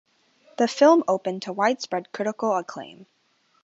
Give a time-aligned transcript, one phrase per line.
[0.57, 3.05] The film opened to widespread critical acclaim.